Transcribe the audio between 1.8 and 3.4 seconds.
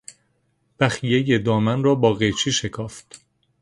را با قیچی شکافت.